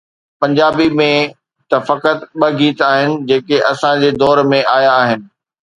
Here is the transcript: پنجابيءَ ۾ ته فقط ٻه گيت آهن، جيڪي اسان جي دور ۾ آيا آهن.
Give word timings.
پنجابيءَ 0.41 0.95
۾ 1.01 1.07
ته 1.69 1.77
فقط 1.89 2.17
ٻه 2.39 2.47
گيت 2.59 2.79
آهن، 2.91 3.11
جيڪي 3.27 3.57
اسان 3.71 3.95
جي 4.03 4.09
دور 4.21 4.37
۾ 4.57 4.59
آيا 4.77 4.91
آهن. 5.03 5.19